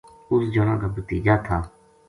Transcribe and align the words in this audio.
اس 0.31 0.41
جنا 0.53 0.75
کا 0.81 0.87
بھتیجا 0.93 1.35
تھا 1.45 1.57